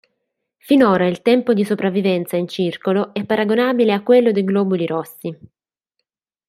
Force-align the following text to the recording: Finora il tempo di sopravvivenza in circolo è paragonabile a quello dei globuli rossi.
Finora 0.57 1.05
il 1.05 1.21
tempo 1.21 1.53
di 1.53 1.63
sopravvivenza 1.63 2.35
in 2.35 2.47
circolo 2.47 3.13
è 3.13 3.23
paragonabile 3.23 3.93
a 3.93 4.01
quello 4.01 4.31
dei 4.31 4.43
globuli 4.43 4.87
rossi. 4.87 5.37